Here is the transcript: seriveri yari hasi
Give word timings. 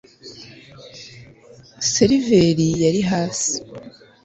seriveri 1.91 2.65
yari 2.83 3.01
hasi 3.11 3.51